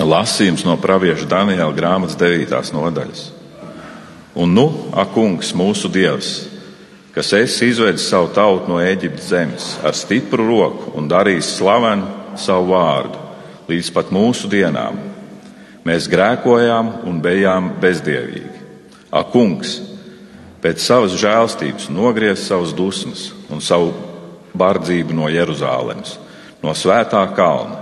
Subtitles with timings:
[0.00, 2.72] Lasījums no pravieša Daniela grāmatas 9.
[2.72, 3.26] nodaļas.
[4.40, 4.64] Un nu,
[4.96, 6.46] ak, kungs, mūsu dievs,
[7.12, 12.70] kas esi izvedis savu tautu no Eģiptes zemes ar stipru roku un darījis slavenu savu
[12.72, 13.20] vārdu
[13.68, 14.96] līdz pat mūsu dienām.
[15.84, 18.62] Mēs grēkojām un bijām bezdievīgi.
[19.12, 19.76] Ak, kungs,
[20.64, 23.92] pēc savas žēlstības nogriez savus dusmas un savu
[24.56, 26.16] bardzību no Jeruzālēmas,
[26.64, 27.81] no svētā kalna.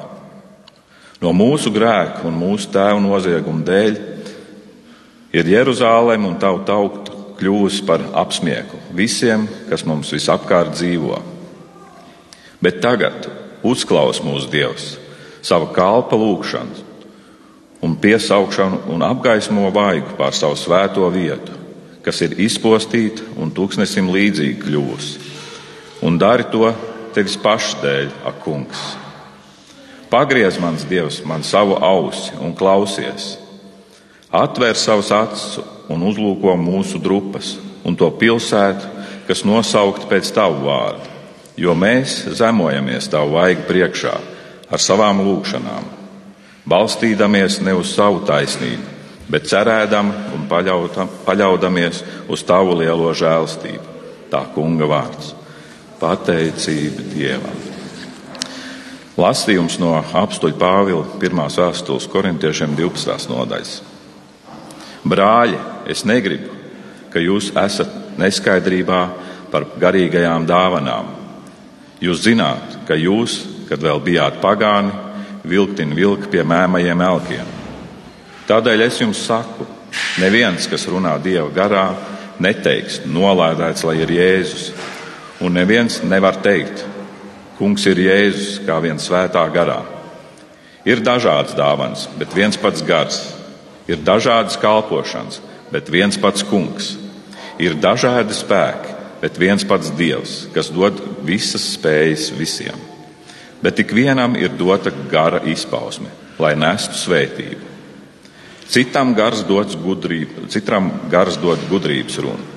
[1.21, 3.96] No mūsu grēka un mūsu tēvu nozieguma dēļ
[5.37, 11.19] ir Jeruzālēma un tavu tautu kļuvusi par apsmieklu visiem, kas mums visapkārt dzīvo.
[12.64, 13.28] Bet tagad
[13.64, 14.95] uzklaus mūsu Dievs
[15.45, 16.88] savu kalpa lūgšanu
[17.84, 21.52] un piesaukšanu un apgaismo vaigu pār savu svēto vietu,
[22.05, 25.28] kas ir izpostīta un tūkstnesim līdzīga kļuvusi.
[26.05, 26.73] Un dari to
[27.12, 29.09] tevis paša dēļ, ak, kungs!
[30.10, 33.37] Pagriez mans Dievs man savu ausi un klausies.
[34.30, 35.60] Atver savus acis
[35.91, 37.55] un uzlūko mūsu drupas
[37.86, 38.91] un to pilsētu,
[39.31, 41.06] kas nosaukt pēc tavu vārdu,
[41.62, 44.16] jo mēs zemojamies tavu vaigu priekšā
[44.70, 45.86] ar savām lūgšanām,
[46.66, 48.98] balstīdamies ne uz savu taisnību,
[49.31, 50.47] bet cerēdam un
[51.27, 53.86] paļaudamies uz tavu lielo žēlstību.
[54.31, 55.34] Tā kunga vārds-
[56.03, 57.69] pateicība Dievam.
[59.19, 61.41] Lasījums no apstuļa Pāvila 1.
[61.50, 63.27] vēstules korintiešiem 12.
[63.33, 63.72] nodaļas.
[65.03, 65.56] Brāļi,
[65.91, 66.53] es negribu,
[67.11, 69.00] ka jūs esat neskaidrībā
[69.50, 71.08] par garīgajām dāvanām.
[72.00, 74.94] Jūs zināt, ka jūs, kad vēl bijāt pagāni,
[75.42, 77.50] vilktin vilka pie mēmajiem elkiem.
[78.47, 79.66] Tādēļ es jums saku,
[80.22, 81.88] neviens, kas runā Dieva garā,
[82.38, 84.70] neteiks, nolādēts, lai ir Jēzus,
[85.42, 86.86] un neviens nevar teikt,
[87.61, 89.83] Kungs ir Jēzus kā viens svētā garā.
[90.89, 93.19] Ir dažādas dāvanas, bet viens pats gars.
[93.84, 96.94] Ir dažādas kalpošanas, bet viens pats kungs.
[97.61, 102.81] Ir dažādi spēki, bet viens pats dievs, kas dod visas spējas visiem.
[103.60, 106.09] Bet ik vienam ir dota gara izpausme,
[106.41, 107.69] lai nestu svētību.
[108.72, 112.50] Citam gars gudrību, citam gars dod gudrības runu,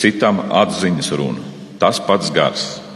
[0.00, 1.44] citam atziņas runu.
[1.78, 2.87] Tas pats gars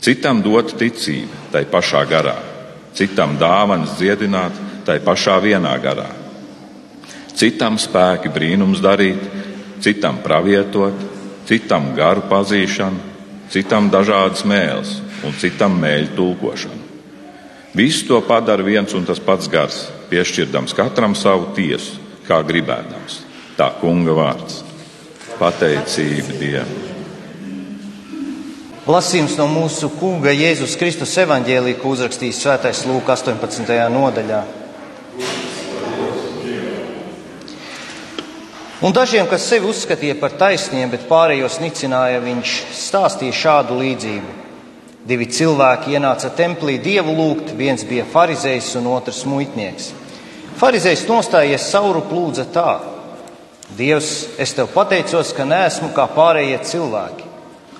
[0.00, 2.36] Citam dot ticību tai pašā garā,
[2.94, 4.54] citam dāvanas dziedināt
[4.86, 6.08] tai pašā vienā garā.
[7.38, 9.20] Citam spēki brīnums darīt,
[9.82, 10.94] citam pravietot,
[11.50, 13.04] citam garu pazīšanu,
[13.50, 16.84] citam dažādas mēles un citam mēļu tulkošanu.
[17.78, 23.22] Visu to padara viens un tas pats gars, piešķirdams katram savu tiesu, kā gribēdams.
[23.58, 24.62] Tā kunga vārds-
[25.40, 26.87] pateicība Dievam.
[28.88, 33.68] Lasījums no mūsu kunga Jēzus Kristus evaņģēlī, ko uzrakstījis Svētais Lūk 18.
[33.92, 34.38] nodaļā.
[38.80, 44.34] Un dažiem, kas sevi uzskatīja par taisniem, bet pārējos nicināja, viņš stāstīja šādu līdzību.
[45.04, 49.92] Divi cilvēki ienāca templī dievu lūgt, viens bija farizējs un otrs muitnieks.
[50.56, 52.78] Farizējs nostājies sauru plūdza tā:
[53.76, 57.27] Dievs, es tev pateicos, ka neesmu kā pārējie cilvēki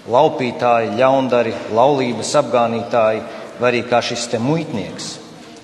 [0.09, 3.23] laupītāji, ļaundari, laulības apgānītāji,
[3.59, 5.17] vai arī kā šis te muitnieks.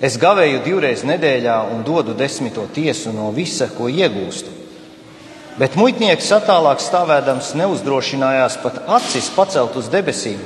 [0.03, 4.51] Es gavēju divreiz nedēļā un dodu desmito tiesu no visa, ko iegūstu.
[5.55, 10.41] Bet muitnieks attālāk stāvēdams neuzdrošinājās pat acis pacelt uz debesīm,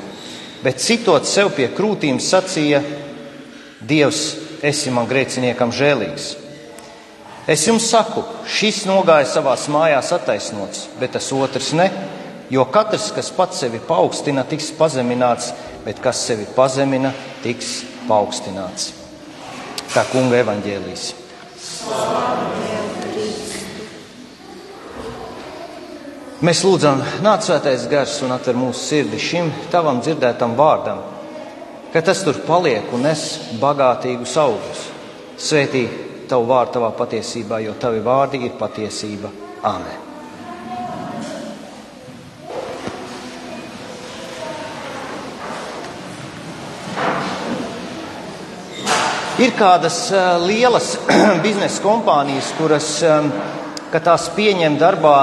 [0.61, 2.83] bet citot sev pie krūtīm sacīja:
[3.81, 4.21] Dievs,
[4.61, 6.35] esi man grēciniekam žēlīgs.
[7.49, 11.89] Es jums saku, šis nogāja savās mājās attaisnots, bet tas otrs ne
[12.49, 15.51] Jo katrs, kas pats sevi paaugstina, tiks pazemināts,
[15.85, 17.11] bet kas sevi pazemina,
[17.43, 18.93] tiks paaugstināts.
[19.93, 21.05] Tā kunga evaņģēlīs.
[26.39, 31.03] Mēs lūdzam, nāc svētais gars un atver mūsu sirdi šim tavam dzirdētam vārdam,
[31.93, 33.25] ka tas tur paliek un nes
[33.59, 34.85] bagātīgus augļus.
[35.39, 35.85] Svētī
[36.31, 39.33] tavu vārdu tavā patiesībā, jo tavi vārdi ir patiesība.
[39.67, 40.08] Āmen!
[49.39, 50.97] Ir kādas uh, lielas
[51.45, 52.89] biznesa kompānijas, kuras,
[53.87, 55.19] kad tās pieņem darbā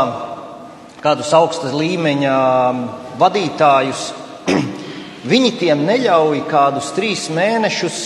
[1.04, 2.36] kādus augstas līmeņa
[2.70, 2.78] um,
[3.20, 4.06] vadītājus,
[5.32, 7.98] viņi tiem neļauj kādus trīs mēnešus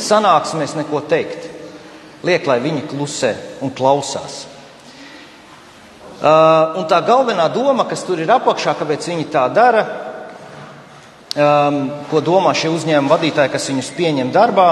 [0.00, 1.50] sanāksmēs neko teikt.
[2.24, 4.46] Liek, lai viņi klusē un klausās.
[6.22, 9.84] Uh, un tā galvenā doma, kas tur ir apakšā, kāpēc viņi tā dara,
[11.36, 14.68] um, ko domā šie uzņēmuma vadītāji, kas viņus pieņem darbā,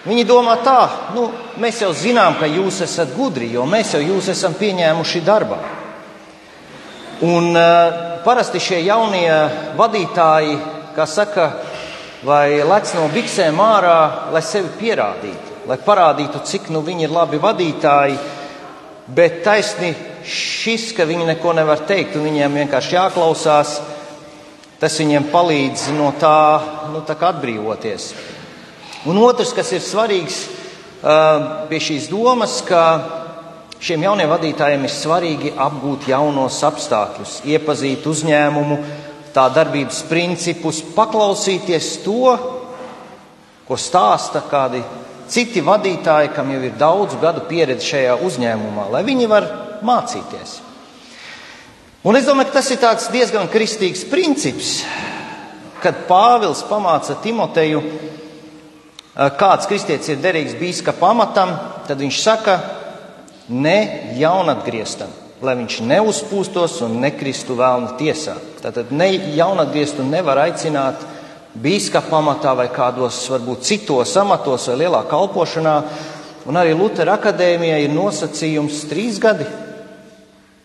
[0.00, 0.78] Viņi domā tā,
[1.12, 1.26] nu,
[1.60, 5.58] mēs jau zinām, ka jūs esat gudri, jo mēs jau jūs esam pieņēmuši darbā.
[7.28, 9.28] Un uh, parasti šie jaunie
[9.76, 10.56] vadītāji,
[10.96, 11.50] kā saka,
[12.24, 17.40] vai lec no biksēm ārā, lai sevi pierādītu, lai parādītu, cik nu viņi ir labi
[17.40, 18.16] vadītāji,
[19.12, 19.92] bet taisni
[20.24, 23.78] šis, ka viņi neko nevar teikt un viņiem vienkārši jāklausās,
[24.80, 26.36] tas viņiem palīdz no tā,
[26.92, 28.12] nu, tā atbrīvoties.
[29.08, 30.42] Un otrs, kas ir svarīgs
[31.00, 32.82] pie šīs domas, ka
[33.80, 38.76] šiem jauniem vadītājiem ir svarīgi apgūt jaunos apstākļus, iepazīt uzņēmumu,
[39.32, 42.34] tā darbības principus, paklausīties to,
[43.64, 44.82] ko stāsta kādi
[45.30, 49.48] citi vadītāji, kam jau ir daudzu gadu pieredze šajā uzņēmumā, lai viņi var
[49.86, 50.58] mācīties.
[52.04, 52.84] Un es domāju, ka tas ir
[53.16, 54.80] diezgan kristīgs princips,
[55.80, 57.80] kad Pāvils pamāca Timoteju
[59.14, 61.54] kāds kristietis ir derīgs bīskapa amatam,
[61.88, 62.58] tad viņš saka,
[63.50, 65.10] ne jaunatgrieztam,
[65.42, 68.36] lai viņš neuzpūstos un nekristu vēlna tiesā.
[68.62, 71.02] Tātad ne jaunatgrieztu nevar aicināt
[71.58, 75.74] bīskapa amatā vai kādos varbūt citos amatos vai lielā kalpošanā.
[76.48, 79.48] Un arī Lutera akadēmijai ir nosacījums trīs gadi.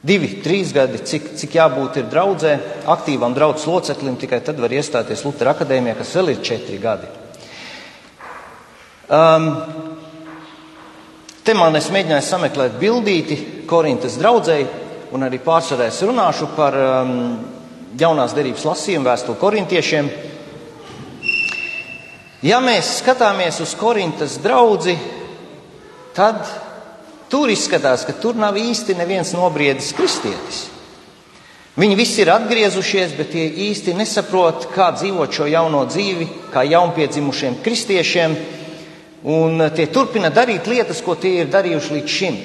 [0.05, 2.53] Divi, trīs gadi, cik, cik jābūt ir draudzē,
[2.93, 7.09] aktīvam draudzes loceklim, tikai tad var iestāties Lutera akadēmijā, kas vēl ir četri gadi.
[9.05, 9.51] Um,
[11.45, 13.35] te man es mēģināju sameklēt bildīti
[13.69, 14.65] Korintas draudzēji,
[15.13, 17.11] un arī pārsvarā es runāšu par um,
[18.01, 20.09] jaunās derības lasījumu vēstuli korintiešiem.
[22.49, 24.97] Ja mēs skatāmies uz Korintas draugu,
[26.17, 26.41] tad
[27.29, 30.65] tur izskatās, ka tur nav īsti neviens nobriedis kristietis.
[31.77, 37.61] Viņi visi ir atgriezušies, bet tie īsti nesaprot, kā dzīvot šo jauno dzīvi, kā jaunpiedzimušiem
[37.61, 38.37] kristiešiem
[39.25, 42.35] Un tie turpina darīt lietas, ko tie ir darījuši līdz šim.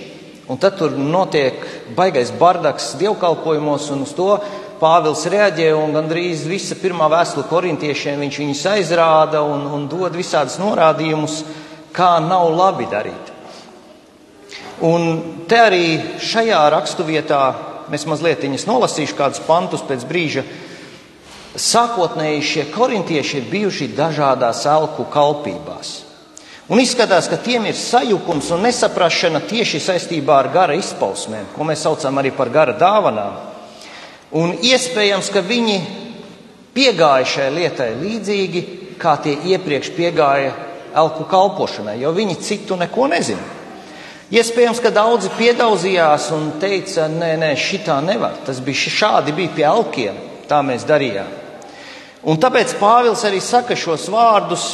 [0.51, 1.61] Un tad tur notiek
[1.95, 4.33] baigais bardaks dievkalpojumos, un uz to
[4.81, 11.43] Pāvils reaģē, gandrīz visa pirmā vēstule korintiešiem viņš viņus aizrāda un, un dod visādus norādījumus,
[11.93, 13.29] kā nav labi darīt.
[14.81, 15.85] Un te arī
[16.25, 17.43] šajā raksturvietā
[17.93, 20.49] mēs mazliet nolasīšu kādus pantus pēc brīža.
[21.61, 26.10] Sākotnēji šie korintieši ir bijuši dažādās elku kalpībās.
[26.71, 31.81] Un izskatās, ka tiem ir sajukums un nesaprašana tieši saistībā ar gara izpausmēm, ko mēs
[31.83, 33.41] saucam arī par gara dāvanām.
[34.39, 35.79] Un iespējams, ka viņi
[36.77, 38.63] piegāja šai lietai līdzīgi,
[39.03, 40.53] kā tie iepriekš piegāja
[40.95, 43.43] elku kalpošanai, jo viņi citu neko nezina.
[44.31, 48.37] Iespējams, ka daudzi piedaudzījās un teica, nē, nē, šitā nevar.
[48.47, 51.35] Tas bija šādi bija pie elkiem, tā mēs darījām.
[52.31, 54.69] Un tāpēc Pāvils arī saka šos vārdus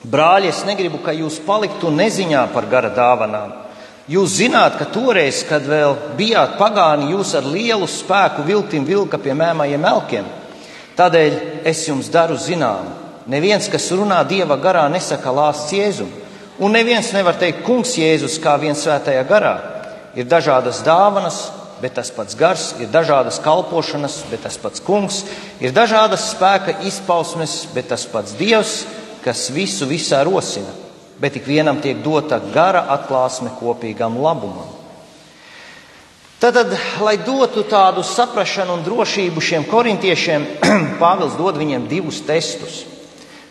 [0.00, 3.52] Brāļi, es negribu, ka jūs paliktu neziņā par gara dāvanām.
[4.10, 9.36] Jūs zināt, ka toreiz, kad vēl bijāt pagāni, jūs ar lielu spēku viltim vilka pie
[9.36, 10.30] mēmajiem elkiem.
[10.96, 11.36] Tādēļ
[11.68, 12.88] es jums daru zinām,
[13.30, 16.26] neviens, kas runā dieva garā, nesaka lāsts jēzumu.
[16.60, 19.54] Un neviens nevar teikt, kungs Jēzus, kā viens svētajā garā.
[20.12, 21.38] Ir dažādas dāvanas,
[21.80, 25.22] bet tas pats gars, ir dažādas kalpošanas, bet tas pats kungs,
[25.60, 28.82] ir dažādas spēka izpausmes, bet tas pats dievs
[29.24, 30.72] kas visu visā rosina,
[31.20, 34.78] bet ik vienam tiek dota gara atklāsme kopīgam labumam.
[36.40, 36.72] Tātad,
[37.04, 40.46] lai dotu tādu saprāšanu un drošību šiem korintiešiem,
[41.02, 42.86] Pāvils dod viņiem divus testus,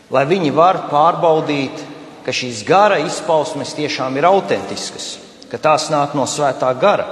[0.09, 1.83] lai viņi var pārbaudīt,
[2.25, 5.19] ka šīs gara izpausmes tiešām ir autentiskas,
[5.51, 7.05] ka tās nāk no svētā gara.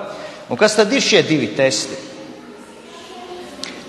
[0.49, 1.93] Un kas tad ir šie divi testi?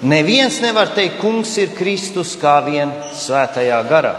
[0.09, 4.14] Neviens nevar teikt, kungs ir Kristus kā vien svētajā garā.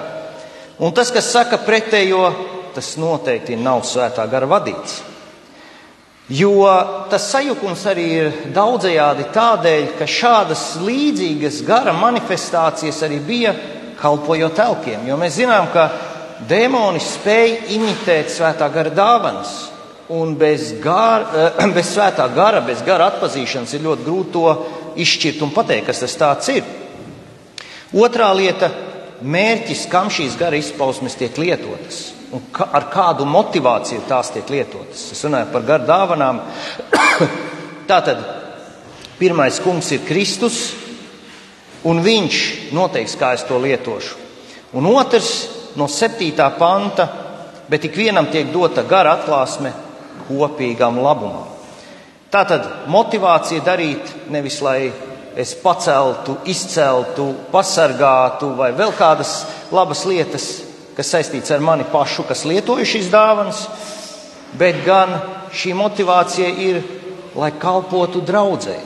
[0.79, 2.23] Un tas, kas saka pretējo,
[2.71, 5.01] tas noteikti nav svētā gara vadīts.
[6.29, 6.61] Jo
[7.09, 13.53] tas sajukums arī ir daudzajādi tādēļ, ka šādas līdzīgas gara manifestācijas arī bija
[13.99, 15.07] kalpojot telkiem.
[15.09, 15.89] Jo mēs zinām, ka
[16.47, 19.55] dēmoni spēja imitēt svētā gara dāvanas.
[20.15, 24.45] Un bez, gara, bez svētā gara, bez gara atpazīšanas ir ļoti grūti to
[25.01, 26.63] izšķirt un pateikt, kas tas ir.
[27.99, 28.69] Otrā lieta
[29.21, 35.09] mērķis, kam šīs gara izpausmes tiek lietotas un ka, ar kādu motivāciju tās tiek lietotas.
[35.13, 36.41] Es runāju par garu dāvanām.
[37.89, 38.21] Tātad
[39.19, 40.59] pirmais kungs ir Kristus,
[41.89, 44.27] un viņš noteiks, kā es to lietošu.
[44.77, 45.31] Un otrs
[45.79, 47.07] no septītā panta,
[47.69, 49.73] bet ik vienam tiek dota gara atklāsme
[50.27, 51.47] kopīgam labumam.
[52.29, 54.91] Tātad motivācija darīt nevis lai
[55.37, 60.49] es paceltu, izceltu, pasargātu vai vēl kādas labas lietas,
[60.97, 63.63] kas saistīts ar mani pašu, kas lietoju šīs dāvanas,
[64.59, 65.15] bet gan
[65.55, 66.81] šī motivācija ir,
[67.39, 68.85] lai kalpotu draudzēji,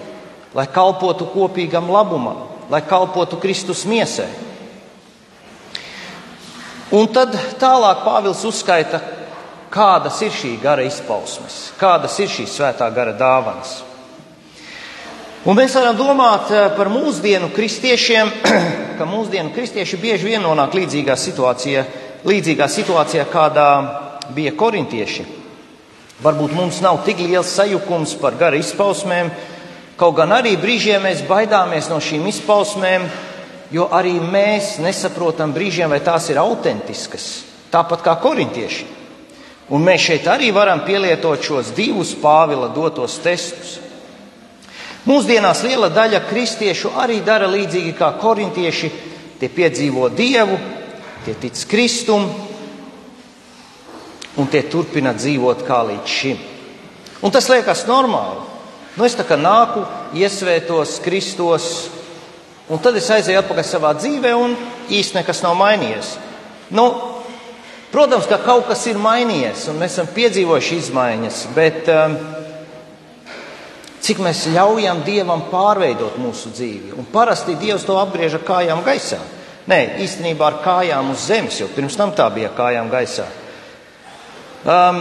[0.53, 4.29] lai kalpotu kopīgam labumam, lai kalpotu Kristus miesai.
[6.93, 8.99] Un tad tālāk Pāvils uzskaita,
[9.73, 13.79] kādas ir šī gara izpausmes, kādas ir šīs svētā gara dāvanas.
[15.43, 18.29] Un mēs varam domāt eh, par mūsdienu kristiešiem,
[18.97, 21.83] ka mūsdienu kristieši bieži vien nonāk līdzīgā situācijā,
[22.23, 23.65] līdzīgā situācijā kādā
[24.31, 25.25] bija korintieši.
[26.23, 29.33] Varbūt mums nav tik liels sajukums par gara izpausmēm,
[29.99, 33.11] kaut gan arī brīžiem mēs baidāmies no šīm izpausmēm,
[33.75, 37.29] jo arī mēs nesaprotam brīžiem, vai tās ir autentiskas,
[37.73, 38.87] tāpat kā korintieši.
[39.75, 43.82] Un mēs šeit arī varam pielietot šos divus Pāvila dotos testus.
[45.03, 48.91] Mūsdienās liela daļa kristiešu arī dara līdzīgi kā korintieši.
[49.41, 50.55] Tie piedzīvo dievu,
[51.25, 52.29] tie tic Kristum
[54.39, 56.37] un tie turpina dzīvot kā līdz šim.
[57.23, 58.39] Un tas liekas normāli.
[58.95, 59.83] Nu, es tā kā nāku,
[60.15, 61.67] iesvētos Kristos,
[62.69, 64.53] un tad es aizēju atpakaļ savā dzīvē, un
[64.85, 66.11] īstenībā nekas nav mainījies.
[66.77, 66.85] Nu,
[67.91, 72.19] protams, ka kaut kas ir mainījies, un mēs esam piedzīvojuši izmaiņas, bet um,
[74.03, 76.91] cik mēs ļaujam Dievam pārveidot mūsu dzīvi.
[76.99, 79.21] Un parasti Dievs to apgriež ar kājām gaisā.
[79.71, 83.29] Nē, īstenībā ar kājām uz zemes, jo pirms tam tā bija kājām gaisā.
[84.63, 84.99] Um,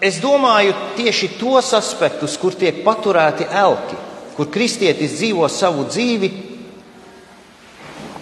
[0.00, 4.00] es domāju tieši tos aspektus, kur tiek paturēti elki,
[4.36, 6.32] kur kristietis dzīvo savu dzīvi,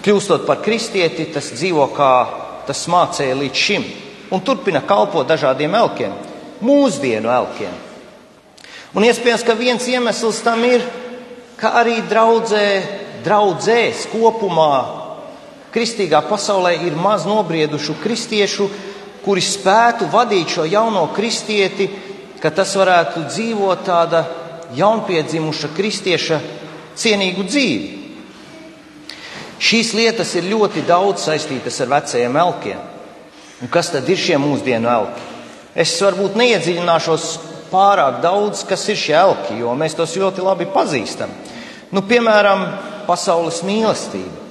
[0.03, 2.13] kļūstot par kristieti, tas dzīvo kā
[2.67, 3.87] tas mācīja līdz šim,
[4.35, 6.15] un turpina kalpot dažādiem elkiem,
[6.67, 7.86] mūsdienu elkiem.
[8.97, 10.85] Un iespējams, ka viens iemesls tam ir,
[11.61, 12.69] ka arī draudzē,
[13.27, 14.77] draudzēs kopumā
[15.75, 18.71] kristīgā pasaulē ir maz nobriedušu kristiešu,
[19.21, 21.91] kuri spētu vadīt šo jauno kristieti,
[22.41, 24.23] ka tas varētu dzīvot tāda
[24.77, 26.41] jaunpiedzimuša kristieša
[26.97, 27.91] cienīgu dzīvi.
[29.61, 32.81] Šīs lietas ir ļoti daudz saistītas ar vecajiem elkiem.
[33.61, 35.29] Un kas tad ir šie mūsdienu elki?
[35.77, 37.29] Es varbūt neiedziļināšos
[37.71, 41.33] pārāk daudz, kas ir šie elki, jo mēs tos ļoti labi pazīstam.
[41.95, 42.65] Nu, piemēram,
[43.07, 44.47] pasaules mīlestība,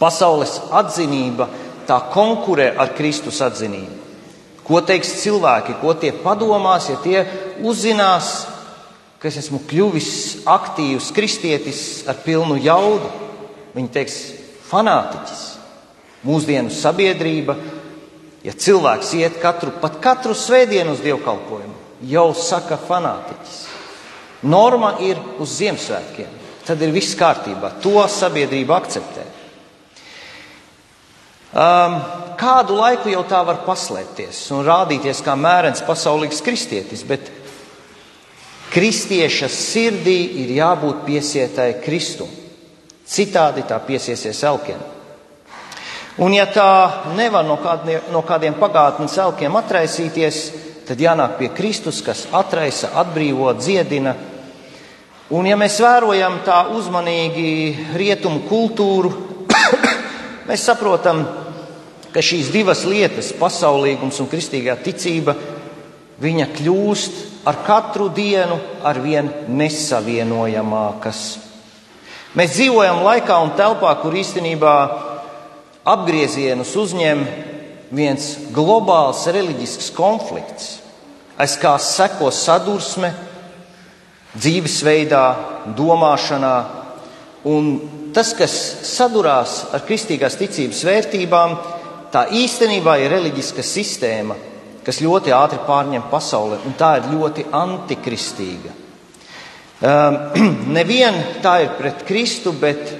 [0.00, 1.48] pasaules atzinība,
[1.88, 4.04] tā konkurē ar Kristus atzinību.
[4.66, 7.22] Ko teiks cilvēki, ko tie padomās, ja tie
[7.62, 8.32] uzzinās,
[9.22, 10.10] ka es esmu kļuvis
[10.50, 11.80] aktīvs kristietis
[12.10, 13.12] ar pilnu jaudu?
[13.76, 14.18] Viņi teiks,
[14.66, 15.44] fanātiķis.
[16.26, 17.54] Mūsdienu sabiedrība,
[18.42, 21.75] ja cilvēks iet katru, pat katru svētdienu uz dievkalpojumu,
[22.06, 23.56] jau saka fanātiķis.
[24.46, 26.34] Norma ir uz Ziemassvētkiem.
[26.66, 27.76] Tad ir viss kārtībā.
[27.82, 29.24] To sabiedrība akceptē.
[31.56, 31.94] Um,
[32.36, 37.30] kādu laiku jau tā var paslēpties un rādīties kā mērens pasaulīgs kristietis, bet
[38.74, 42.28] kristieša sirdī ir jābūt piesietai Kristum.
[43.06, 44.82] Citādi tā piesiesies elkiem.
[46.18, 50.42] Un ja tā nevar no kādiem, no kādiem pagātnes elkiem atraisīties,
[50.86, 54.14] tad jānāk pie Kristus, kas atraisa, atbrīvo, dziedina.
[55.34, 59.10] Un ja mēs vērojam tā uzmanīgi rietumu kultūru,
[60.48, 61.24] mēs saprotam,
[62.14, 65.34] ka šīs divas lietas, pasaulīgums un kristīgā ticība,
[66.22, 67.18] viņa kļūst
[67.50, 69.28] ar katru dienu ar vien
[69.58, 71.24] nesavienojamākas.
[72.38, 74.76] Mēs dzīvojam laikā un telpā, kur īstenībā
[75.86, 77.26] apgriezienus uzņem
[77.90, 80.76] viens globāls reliģisks konflikts,
[81.38, 83.12] aiz kā seko sadursme
[84.36, 85.24] dzīvesveidā,
[85.76, 86.54] domāšanā.
[87.46, 87.70] Un
[88.14, 88.54] tas, kas
[88.88, 91.56] sadurās ar kristīgās ticības vērtībām,
[92.12, 94.36] tā īstenībā ir reliģiska sistēma,
[94.86, 98.74] kas ļoti ātri pārņem pasauli, un tā ir ļoti antikristīga.
[99.76, 100.18] Um,
[100.76, 102.94] Nevien tā ir pret Kristu, bet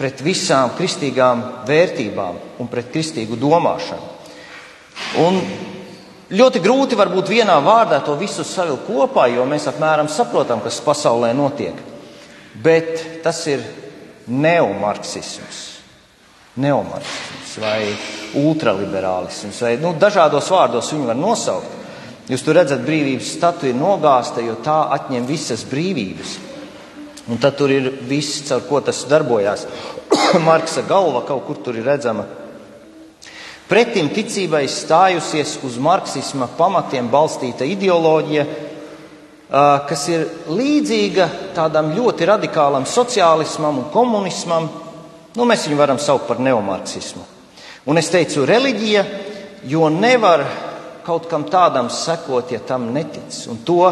[0.00, 4.06] pret visām kristīgām vērtībām un pret kristīgu domāšanu.
[5.20, 5.36] Un
[6.32, 11.34] ļoti grūti varbūt vienā vārdā to visu savilkt kopā, jo mēs apmēram saprotam, kas pasaulē
[11.36, 11.76] notiek.
[12.64, 13.62] Bet tas ir
[14.30, 15.60] neomarksisms,
[16.60, 17.92] neomarksisms vai
[18.40, 21.76] ultraliberālisms, vai nu, dažādos vārdos viņu var nosaukt.
[22.30, 26.36] Jūs tur redzat, brīvības statu ir nogāzta, jo tā atņem visas brīvības.
[27.28, 29.66] Un tad tur ir viss, caur ko tas darbojās.
[30.48, 32.24] Marksa galva kaut kur tur ir redzama.
[33.70, 38.46] Pretim ticībai stājusies uz marksisma pamatiem balstīta ideoloģija,
[39.86, 44.66] kas ir līdzīga tādam ļoti radikālam sociālismam un komunismam.
[45.36, 47.22] Nu, mēs viņu varam saukt par neomarksismu.
[47.86, 49.04] Un es teicu, reliģija,
[49.70, 50.42] jo nevar
[51.06, 53.30] kaut kam tādam sekot, ja tam netic.
[53.50, 53.86] Un to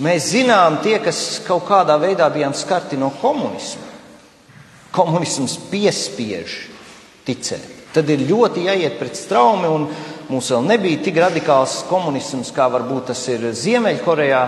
[0.00, 3.88] mēs zinām tie, kas kaut kādā veidā bijām skarti no komunisma.
[4.90, 6.56] Komunisms piespiež
[7.26, 7.76] ticēt.
[7.94, 9.88] Tad ir ļoti jāiet pret straumi, un
[10.30, 14.42] mums vēl nebija tik radikāls komunisms, kā varbūt tas ir Ziemeļkorejā.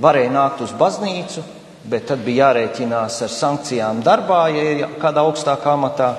[0.00, 1.44] Varēja nākt uz baznīcu,
[1.86, 6.14] bet tad bija jārēķinās ar sankcijām darbā, ja ir kādā augstākā amatā.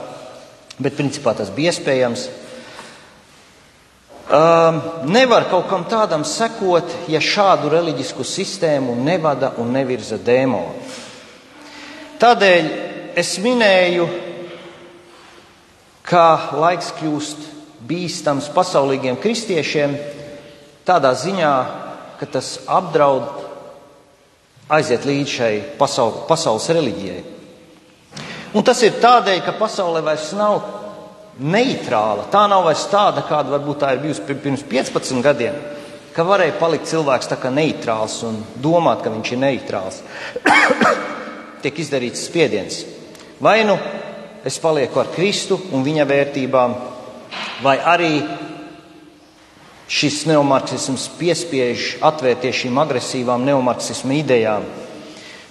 [0.78, 2.28] Bet principā tas bija iespējams.
[4.26, 4.80] Um,
[5.14, 10.82] nevar kaut kam tādam sekot, ja šādu reliģisku sistēmu nevada un nevirza dēmoni.
[12.18, 12.70] Tādēļ
[13.22, 14.08] es minēju,
[16.10, 17.44] ka laiks kļūst
[17.86, 19.94] bīstams pasaulīgiem kristiešiem
[20.90, 21.54] tādā ziņā,
[22.18, 23.30] ka tas apdraud
[24.74, 27.22] aiziet līdz šai pasaul, pasaules reliģijai.
[28.58, 30.85] Un tas ir tādēļ, ka pasaule vairs nav
[31.40, 32.30] neitrāla.
[32.32, 35.58] Tā nav vairs tāda, kāda varbūt tā ir bijusi pirms 15 gadiem,
[36.16, 40.02] ka varēja palikt cilvēks tā kā neitrāls un domāt, ka viņš ir neitrāls.
[41.64, 42.84] Tiek izdarīts spiediens.
[43.42, 43.76] Vai nu
[44.46, 46.76] es palieku ar Kristu un viņa vērtībām,
[47.66, 48.14] vai arī
[49.92, 54.64] šis neomarksisms piespiež atvērties šīm agresīvām neomarksismu idejām.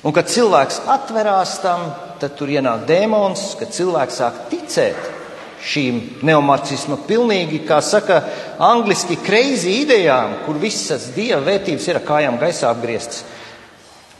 [0.04, 1.86] Un, kad cilvēks atverās tam,
[2.20, 5.13] tad tur ienāk dēmons, kad cilvēks sāk ticēt
[5.62, 8.20] šīm neomarksisma pilnīgi, kā saka,
[8.58, 13.24] angliski crazy idejām, kur visas dieva vērtības ir kājām gaisā apgrieztas.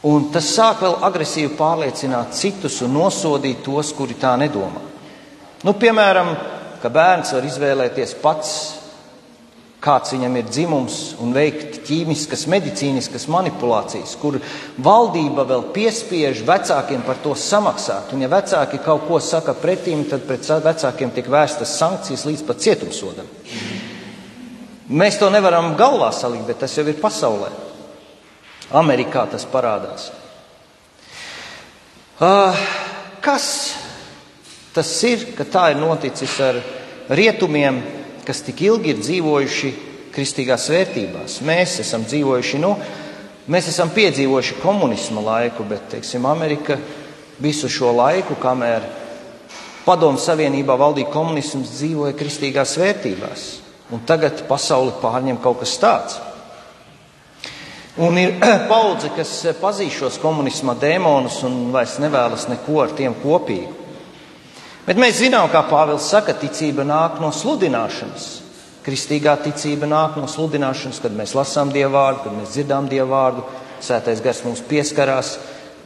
[0.05, 4.83] Un tas sāk vēl agresīvi pārliecināt citus un nosodīt tos, kuri tā nedomā.
[5.65, 6.35] Nu, piemēram,
[6.81, 8.51] ka bērns var izvēlēties pats
[9.83, 14.39] kāds viņam ir dzimums, un veikt ķīmiskas, medicīniskas manipulācijas, kur
[14.81, 18.13] valdība vēl piespiež vecākiem par to samaksāt.
[18.15, 22.65] Un, ja vecāki kaut ko saka pretīm, tad pret vecākiem tiek vērstas sankcijas līdz pat
[22.65, 23.29] cietumsodam.
[24.89, 27.49] Mēs to nevaram galvā salikt, bet tas jau ir pasaulē.
[28.75, 30.09] Amerikā tas parādās.
[32.15, 32.55] Uh,
[33.21, 33.47] kas
[34.75, 36.59] tas ir, ka tā ir noticis ar
[37.15, 37.81] rietumiem,
[38.25, 39.71] kas tik ilgi ir dzīvojuši
[40.15, 41.39] kristīgās vērtībās.
[41.45, 42.73] Mēs esam dzīvojuši, nu,
[43.51, 46.79] mēs esam piedzīvojuši komunisma laiku, bet, teiksim, Amerika
[47.41, 48.87] visu šo laiku, kamēr
[49.85, 53.43] Padomu Savienībā valdīja komunisms, dzīvoja kristīgās vērtībās.
[53.93, 56.17] Un tagad pasauli pārņem kaut kas tāds.
[58.01, 58.33] Un ir
[58.71, 63.84] paudze, kas pazīst šos komunisma dēmonus un vairs nevēlas neko ar tiem kopīgu.
[64.85, 68.25] Bet mēs zinām, kā Pāvils saka, ticība nāk no sludināšanas.
[68.85, 73.45] Kristīgā ticība nāk no sludināšanas, kad mēs lasām Dievu vārdu, kad mēs dzirdām Dievu vārdu,
[73.81, 75.35] Svētais gars mums pieskarās.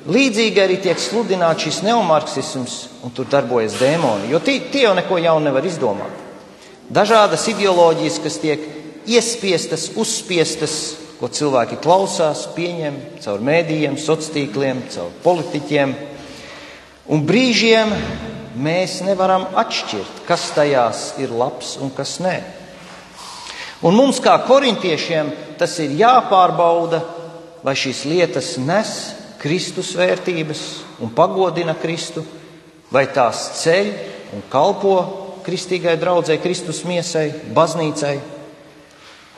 [0.07, 5.17] Līdzīgi arī tiek sludināts šis neomarksisms, un tur darbojas dēmoni, jo tie, tie jau neko
[5.19, 6.21] jaunu nevar izdomāt.
[6.91, 8.63] Dažādas ideoloģijas, kas tiek
[9.09, 10.75] iespiestas, uzspiestas,
[11.19, 15.95] ko cilvēki klausās, pieņem caur mēdījiem, sociāliem tīkliem, caur politiķiem.
[17.11, 17.91] Un brīžiem
[18.59, 22.37] mēs nevaram atšķirt, kas tajās ir labs un kas nē.
[23.87, 26.99] Un mums, kā korintiešiem, tas ir jāpārbauda,
[27.63, 28.91] vai šīs lietas nes
[29.39, 30.63] Kristus vērtības
[30.99, 32.25] un pagodina Kristu,
[32.91, 33.91] vai tās ceļ
[34.35, 34.97] un kalpo
[35.45, 38.17] kristīgai draudzē, Kristus miesai, baznīcai.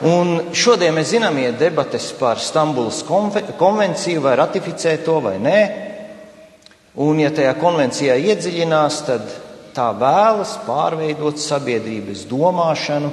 [0.09, 5.59] Un šodien mēs zinām, ir debates par Stambulas konvenciju, vai ratificēt to vai nē.
[6.99, 9.27] Un, ja tajā konvencijā iedziļinās, tad
[9.71, 13.11] tā vēlas pārveidot sabiedrības domāšanu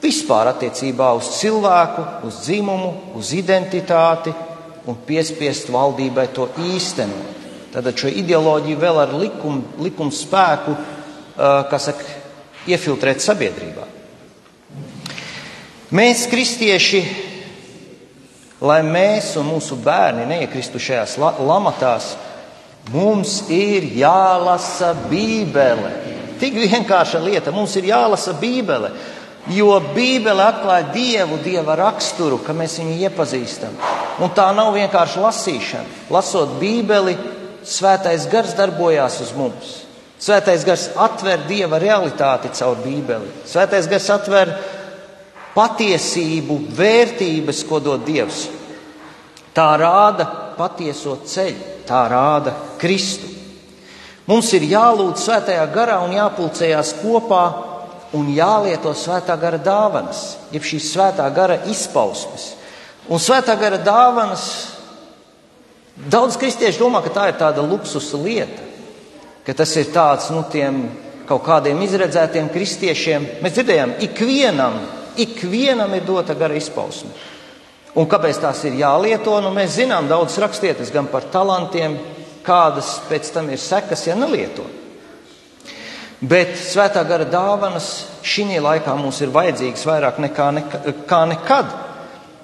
[0.00, 4.32] vispār attiecībā uz cilvēku, uz dzimumu, uz identitāti
[4.88, 7.36] un piespiest valdībai to īstenot.
[7.70, 10.72] Tad šo ideoloģiju vēl ar likumu, likumu spēku,
[11.36, 12.16] kas saka,
[12.72, 13.84] iefiltrēt sabiedrībā.
[15.94, 17.04] Mēs, kristieši,
[18.64, 22.12] lai mēs un mūsu bērni neiekristu šajās lamatās,
[22.90, 25.92] Mums ir jālasa Bībele.
[26.40, 27.52] Tik vienkārša lieta.
[27.54, 28.90] Mums ir jālasa Bībele.
[29.50, 33.76] Jo Bībele atklāja Dievu, Dieva raksturu, ka mēs viņu iepazīstam.
[34.20, 36.00] Un tā nav vienkārši lasīšana.
[36.12, 37.16] Lasot Bībeli,
[37.60, 39.72] Svētais gars darbojās uz mums.
[40.20, 43.28] Svētais gars atver Dieva realitāti caur Bībeli.
[43.48, 44.52] Svētais gars atver
[45.54, 48.46] patiesību, vērtības, ko dod Dievs.
[49.56, 53.28] Tā rāda patieso ceļu tā rāda Kristu.
[54.30, 57.44] Mums ir jālūdz svētajā garā un jāpulcējās kopā
[58.14, 62.52] un jālieto svētā gara dāvanas, jeb šīs svētā gara izpausmes.
[63.10, 64.44] Un svētā gara dāvanas
[66.10, 68.68] daudz kristiešu domā, ka tā ir tāda luksusa lieta,
[69.46, 70.84] ka tas ir tāds, nu, tiem
[71.26, 73.26] kaut kādiem izredzētiem kristiešiem.
[73.42, 74.78] Mēs dzirdējām, ikvienam,
[75.20, 77.10] ikvienam ir dota gara izpausme.
[77.98, 79.34] Un kāpēc tās ir jālieto?
[79.42, 81.96] Nu, mēs zinām daudz rakstietas gan par talantiem,
[82.46, 84.64] kādas pēc tam ir sekas, ja nelieto.
[86.20, 87.88] Bet svētā gara dāvanas
[88.22, 91.72] šī laikā mums ir vajadzīgas vairāk nekā, nekā nekad,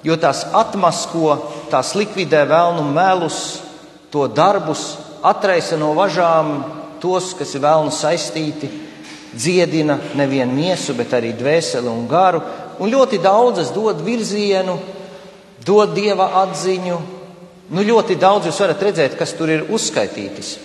[0.03, 1.37] jo tās atmasko,
[1.71, 3.61] tās likvidē vēlnu melus,
[4.11, 6.57] to darbus, atraisa no važām
[7.03, 8.71] tos, kas ir vēlnu saistīti,
[9.37, 12.41] dziedina nevienu miesu, bet arī dvēseli un garu,
[12.81, 14.79] un ļoti daudzas dod virzienu,
[15.64, 17.01] dod dieva atziņu.
[17.71, 20.57] Nu, ļoti daudz jūs varat redzēt, kas tur ir uzskaitītas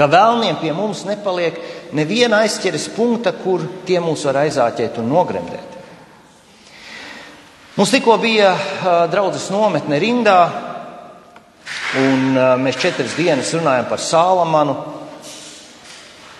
[0.00, 1.58] ka vēlniem pie mums nepaliek
[1.92, 5.76] neviena aizķeres punkta, kur tie mūs var aizāķēt un nogremdēt.
[7.76, 8.54] Mums tikko bija
[9.12, 10.38] draudzes nometne rindā,
[12.00, 14.78] un mēs četras dienas runājam par Sālamanu.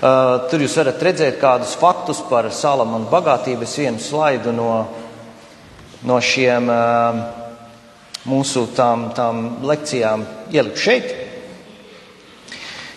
[0.01, 3.69] Tur jūs varat redzēt kādus faktus par Sālamanu bagātību.
[3.69, 4.71] Es vienu slaidu no,
[6.09, 6.73] no šiem
[8.29, 11.13] mūsu tām, tām lekcijām ieliku šeit.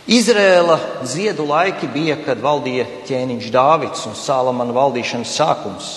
[0.03, 0.75] Izrēla
[1.07, 5.91] ziedu laiki bija, kad valdīja ķēniņš Dāvids un Salamana valdīšanas sākums.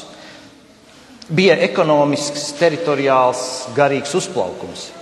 [1.26, 3.40] Bija ekonomisks, teritoriāls,
[3.74, 4.92] garīgs uzplaukums.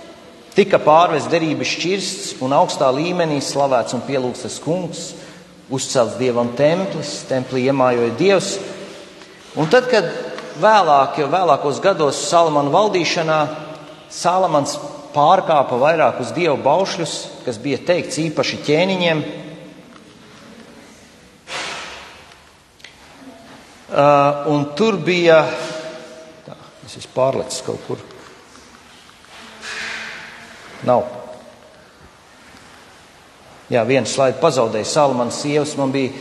[0.55, 5.03] Tika pārvest derības šķirsts un augstā līmenī slavēts un pielūgts tas kungs,
[5.69, 8.55] uzcelts dievam templis, templī iemājoja dievs.
[9.59, 10.09] Un tad, kad
[10.63, 13.39] vēlāk, jau vēlākos gados Salamana valdīšanā,
[14.15, 14.77] Salamans
[15.15, 19.23] pārkāpa vairākus dievu baušļus, kas bija teikts īpaši ķēniņiem.
[23.95, 25.41] Uh, un tur bija,
[26.43, 26.55] tā,
[26.87, 28.01] es esmu pārlecis kaut kur.
[30.87, 31.05] Nav.
[33.71, 35.75] Jā, viens slaids pazaudēja Salamans sievas.
[35.79, 36.11] Man bija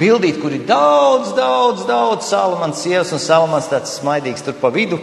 [0.00, 5.00] bildīt, kur ir daudz, daudz, daudz Salamans sievas un Salamans tāds smaidīgs tur pa vidu.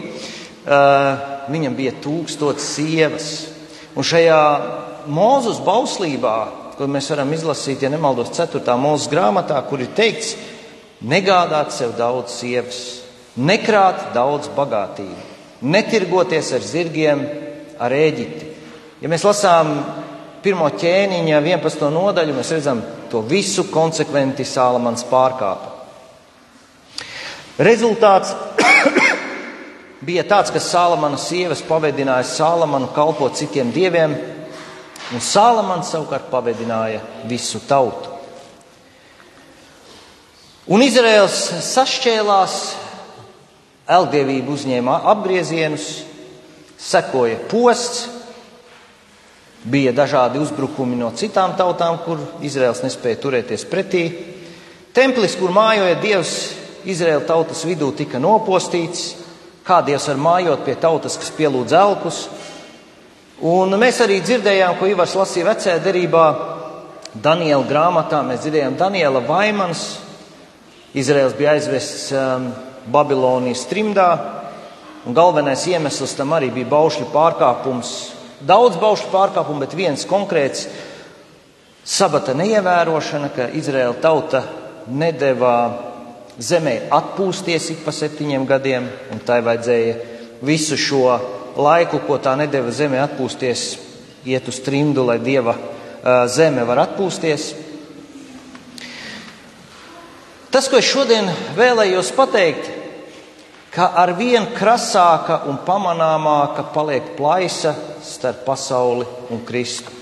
[0.60, 3.30] Uh, viņam bija tūkstots sievas.
[3.98, 4.40] Un šajā
[5.10, 6.36] mūzus bauslībā,
[6.78, 8.62] ko mēs varam izlasīt, ja nemaldos, 4.
[8.80, 10.34] mūzes grāmatā, kur ir teikts,
[11.00, 12.80] negādāt sev daudz sievas,
[13.36, 15.26] nekrāt daudz bagātību,
[15.60, 17.24] netirgoties ar zirgiem,
[17.80, 18.48] ar ēģipti.
[19.00, 19.74] Ja mēs lasām
[20.44, 21.86] pirmo ķēniņa 11.
[21.92, 25.76] nodaļu, mēs redzam to visu konsekventi Sālamans pārkāpa.
[27.60, 28.32] Rezultāts
[30.04, 34.14] bija tāds, ka Sālamana sievas pavedināja Sālamanu kalpot citiem dieviem,
[35.12, 38.16] un Sālamans savukārt pavedināja visu tautu.
[40.70, 41.36] Un Izraels
[41.66, 42.56] sašķēlās,
[43.90, 45.88] elgdievība uzņēma apgriezienus,
[46.80, 48.06] sekoja posts,
[49.64, 54.04] bija dažādi uzbrukumi no citām tautām, kur Izraels nespēja turēties pretī.
[54.96, 56.36] Templis, kur mājoja Dievs,
[56.88, 59.19] Izraēla tautas vidū tika nopostīts,
[59.70, 62.24] kā Dievs var mājot pie tautas, kas pielūdz elkus.
[63.46, 66.24] Un mēs arī dzirdējām, ko Ivars lasīja vecajā derībā,
[67.14, 68.24] Daniela grāmatā.
[68.26, 69.84] Mēs dzirdējām Daniela vaimans.
[70.94, 72.48] Izraels bija aizvests um,
[72.90, 74.08] Babilonijas trimdā,
[75.06, 77.92] un galvenais iemesls tam arī bija baušļu pārkāpums.
[78.42, 80.64] Daudz baušļu pārkāpumu, bet viens konkrēts
[81.86, 84.42] sabata neievērošana, ka Izraela tauta
[84.90, 85.54] nedeva
[86.38, 89.96] zemē atpūsties ik pa septiņiem gadiem, un tai vajadzēja
[90.46, 91.04] visu šo
[91.56, 93.64] laiku, ko tā nedēva zemē atpūsties,
[94.28, 95.56] iet uz trimdu, lai dieva
[96.30, 97.50] zeme var atpūsties.
[100.50, 102.72] Tas, ko es šodien vēlējos pateikt,
[103.70, 110.00] ka ar vien krasāka un pamanāmāka paliek plaisa starp pasauli un Kristu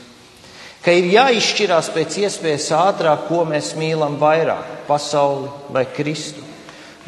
[0.89, 6.45] ka ir jāizšķirās pēc iespējas ātrāk, ko mēs mīlam vairāk- pasauli vai Kristu.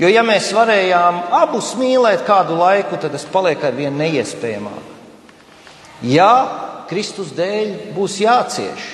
[0.00, 4.86] Jo, ja mēs varējām abus mīlēt kādu laiku, tad tas paliek ar vien neiespējamāk.
[6.08, 6.32] Jā,
[6.88, 8.86] Kristus dēļ būs jācieš,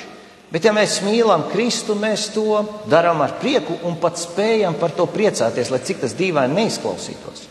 [0.50, 5.06] bet ja mēs mīlam Kristu, mēs to darām ar prieku un pat spējam par to
[5.10, 7.46] priecāties, lai cik tas dīvaini neizklausītos.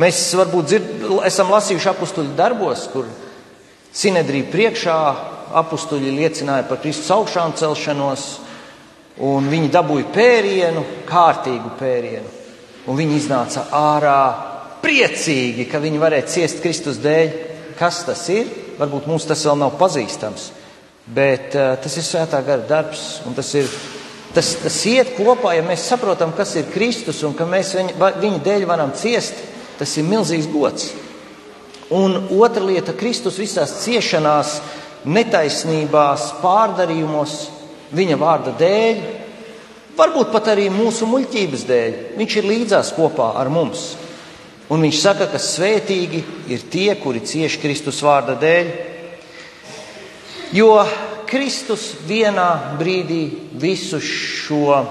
[0.00, 3.06] Mēs varbūt dzird, esam lasījuši apstuļu darbos, kur
[3.96, 4.96] Sinedrija priekšā
[5.56, 8.26] apstuļi liecināja par Kristus augšām celšanos,
[9.24, 12.32] un viņi dabūja pērienu, kārtīgu pērienu.
[12.86, 14.20] Un viņi iznāca ārā
[14.82, 17.32] priecīgi, ka viņi varēja ciest Kristus dēļ.
[17.78, 18.48] Kas tas ir?
[18.76, 20.50] Varbūt mums tas vēl nav pazīstams,
[21.16, 23.70] bet uh, tas ir svētā gara darbs, un tas ir.
[24.36, 28.40] Tas, tas iet kopā, ja mēs saprotam, kas ir Kristus un ka mēs viņa, viņa
[28.44, 29.38] dēļ varam ciest.
[29.78, 30.90] Tas ir milzīgs gods.
[31.96, 34.58] Un otra lieta- Kristus visās ciešanās,
[35.08, 37.34] netaisnībās, pārdarījumos,
[37.94, 39.04] viņa vārda dēļ,
[39.96, 43.94] Varbūt pat arī mūsu muļķības dēļ viņš ir līdzās kopā ar mums.
[44.68, 46.20] Un viņš saka, ka svētīgi
[46.52, 48.72] ir tie, kuri cieši Kristus vārda dēļ,
[50.58, 50.68] jo
[51.30, 53.22] Kristus vienā brīdī
[53.56, 54.82] visu šo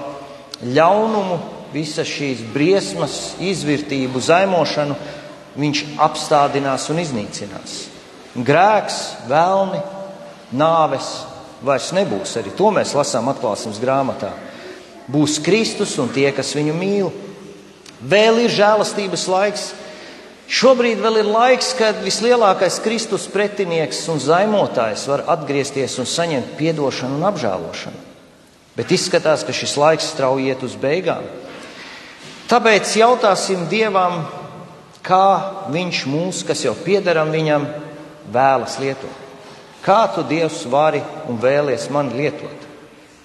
[0.64, 1.38] ļaunumu,
[1.76, 4.96] visas šīs briesmas, izvērtību, zaimošanu,
[5.60, 7.78] viņš apstādinās un iznīcinās.
[8.36, 9.84] Grēks, vēlni,
[10.56, 11.14] nāves
[11.66, 12.36] vairs nebūs.
[12.38, 14.30] Arī to mēs lasām atklāsmes grāmatā.
[15.10, 17.10] Būs Kristus un tie, kas viņu mīl.
[18.02, 19.66] Vēl ir žēlastības laiks.
[20.46, 27.18] Šobrīd vēl ir laiks, kad vislielākais Kristus pretinieks un zaimotājs var atgriezties un saņemt atdošanu
[27.18, 28.02] un apžēlošanu.
[28.76, 31.24] Bet izskatās, ka šis laiks strauji iet uz beigām.
[32.46, 34.20] Tāpēc jautāsim Dievam,
[35.02, 37.66] kā Viņš mūs, kas jau piedaram Viņam,
[38.30, 39.25] vēlas lietot.
[39.86, 42.64] Kā tu Dievs vari un vēlies man lietot?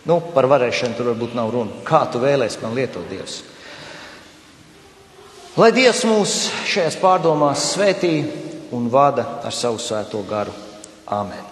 [0.06, 1.82] Nu, par varēšanu tur varbūt nav runa.
[1.86, 3.42] Kā tu vēlies man lietot Dievs?
[5.58, 6.36] Lai Dievs mūs
[6.70, 8.14] šajās pārdomās svētī
[8.78, 10.54] un vada ar savu svēto garu.
[11.12, 11.51] Āmen!